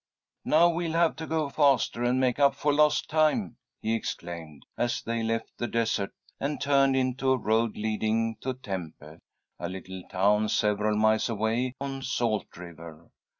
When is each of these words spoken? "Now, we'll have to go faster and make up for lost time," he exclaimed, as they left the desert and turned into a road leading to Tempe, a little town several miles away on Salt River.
"Now, 0.45 0.67
we'll 0.67 0.93
have 0.93 1.15
to 1.17 1.27
go 1.27 1.47
faster 1.49 2.03
and 2.03 2.19
make 2.19 2.39
up 2.39 2.55
for 2.55 2.73
lost 2.73 3.07
time," 3.07 3.57
he 3.83 3.93
exclaimed, 3.93 4.65
as 4.75 5.03
they 5.03 5.21
left 5.21 5.55
the 5.59 5.67
desert 5.67 6.11
and 6.39 6.59
turned 6.59 6.95
into 6.95 7.31
a 7.33 7.37
road 7.37 7.77
leading 7.77 8.35
to 8.37 8.55
Tempe, 8.55 9.19
a 9.59 9.69
little 9.69 10.01
town 10.09 10.49
several 10.49 10.97
miles 10.97 11.29
away 11.29 11.75
on 11.79 12.01
Salt 12.01 12.57
River. 12.57 13.11